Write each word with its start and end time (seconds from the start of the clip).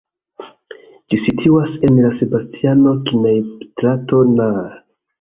Ĝi 1.11 1.19
situas 1.25 1.77
en 1.89 2.01
la 2.07 2.11
Sebastiano-Kneipp-strato 2.23 4.27
nr. 4.37 4.63